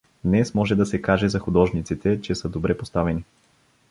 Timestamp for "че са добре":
2.21-2.77